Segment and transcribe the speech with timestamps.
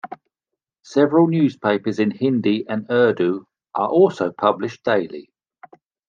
[0.81, 5.31] Several newspapers in Hindi and Urdu are also published daily.